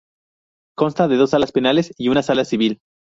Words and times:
Consta 0.75 1.07
de 1.07 1.15
dos 1.15 1.29
Salas 1.29 1.51
Penales 1.51 1.93
y 1.95 2.07
una 2.07 2.23
Sala 2.23 2.43
Civil. 2.43 2.79